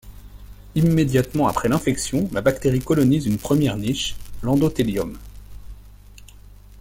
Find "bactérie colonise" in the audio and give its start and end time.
2.41-3.27